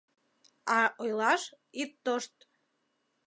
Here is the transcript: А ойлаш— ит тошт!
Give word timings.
А 0.77 0.79
ойлаш— 1.03 1.41
ит 1.81 1.91
тошт! 2.03 2.33